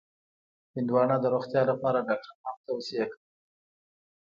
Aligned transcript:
هندوانه 0.75 1.15
د 1.19 1.25
روغتیا 1.33 1.61
لپاره 1.71 2.05
ډاکټر 2.07 2.33
هم 2.43 2.55
توصیه 2.67 3.05
کوي. 3.11 3.23